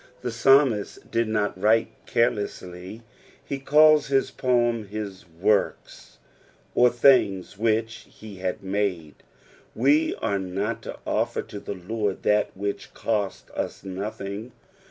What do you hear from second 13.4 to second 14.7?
us nothing.